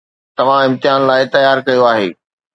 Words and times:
توهان 0.37 0.61
امتحان 0.67 0.99
لاء 1.09 1.21
تيار 1.33 1.57
ڪيو 1.67 1.81
آهي 1.91 2.07